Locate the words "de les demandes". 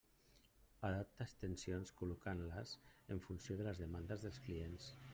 3.63-4.29